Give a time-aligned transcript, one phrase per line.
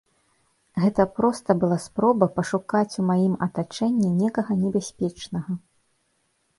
[0.83, 5.51] Гэта проста была спроба пашукаць у маім атачэнні некага небяспечнага.